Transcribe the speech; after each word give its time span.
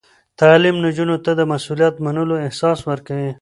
تعلیم 0.39 0.75
نجونو 0.85 1.17
ته 1.25 1.31
د 1.35 1.41
مسؤلیت 1.51 1.95
منلو 2.05 2.35
احساس 2.45 2.79
ورکوي. 2.89 3.29